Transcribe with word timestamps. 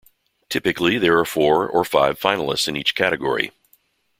Typically 0.49 0.97
there 0.97 1.15
are 1.19 1.25
four 1.25 1.69
or 1.69 1.85
five 1.85 2.19
finalists 2.19 2.67
in 2.67 2.75
each 2.75 2.95
category. 2.95 3.51